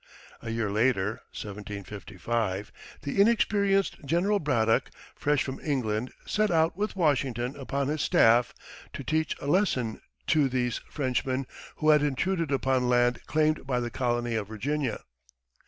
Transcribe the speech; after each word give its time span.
A 0.41 0.49
year 0.49 0.71
later 0.71 1.21
(1755) 1.29 2.71
the 3.03 3.21
inexperienced 3.21 4.03
General 4.03 4.39
Braddock, 4.39 4.89
fresh 5.13 5.43
from 5.43 5.59
England, 5.59 6.11
set 6.25 6.49
out, 6.49 6.75
with 6.75 6.95
Washington 6.95 7.55
upon 7.55 7.87
his 7.87 8.01
staff, 8.01 8.51
to 8.93 9.03
teach 9.03 9.35
a 9.39 9.45
lesson 9.45 10.01
to 10.25 10.49
these 10.49 10.79
Frenchmen 10.89 11.45
who 11.75 11.89
had 11.89 12.01
intruded 12.01 12.51
upon 12.51 12.89
land 12.89 13.23
claimed 13.27 13.67
by 13.67 13.79
the 13.79 13.91
colony 13.91 14.33
of 14.33 14.47
Virginia. 14.47 15.01